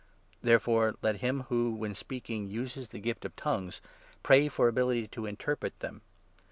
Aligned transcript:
Therefore 0.41 0.95
let 1.03 1.17
him 1.17 1.41
who, 1.41 1.75
when 1.75 1.93
speaking, 1.93 2.45
13 2.45 2.49
uses 2.49 2.89
the 2.89 2.97
gift 2.97 3.23
of' 3.23 3.35
tongues' 3.35 3.81
pray 4.23 4.47
for 4.47 4.67
ability 4.67 5.07
to 5.09 5.27
interpret 5.27 5.79
them. 5.79 6.01